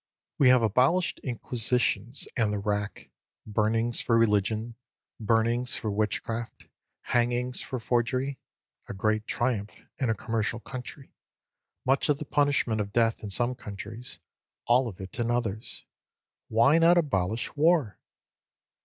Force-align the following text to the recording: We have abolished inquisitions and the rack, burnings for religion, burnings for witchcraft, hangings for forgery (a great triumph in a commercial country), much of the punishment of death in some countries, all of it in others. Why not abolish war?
We 0.39 0.49
have 0.49 0.63
abolished 0.63 1.19
inquisitions 1.23 2.27
and 2.35 2.51
the 2.51 2.57
rack, 2.57 3.11
burnings 3.45 4.01
for 4.01 4.17
religion, 4.17 4.73
burnings 5.19 5.75
for 5.75 5.91
witchcraft, 5.91 6.65
hangings 7.01 7.61
for 7.61 7.79
forgery 7.79 8.39
(a 8.89 8.95
great 8.95 9.27
triumph 9.27 9.75
in 9.99 10.09
a 10.09 10.15
commercial 10.15 10.59
country), 10.59 11.13
much 11.85 12.09
of 12.09 12.17
the 12.17 12.25
punishment 12.25 12.81
of 12.81 12.91
death 12.93 13.21
in 13.21 13.29
some 13.29 13.53
countries, 13.53 14.17
all 14.65 14.87
of 14.87 14.99
it 14.99 15.19
in 15.19 15.29
others. 15.29 15.85
Why 16.47 16.79
not 16.79 16.97
abolish 16.97 17.55
war? 17.55 17.99